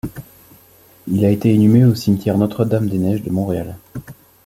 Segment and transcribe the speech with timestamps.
[1.05, 3.75] Il a été inhumé au Cimetière Notre-Dame-des-Neiges de Montréal.